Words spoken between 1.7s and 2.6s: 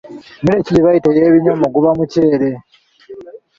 guba muceere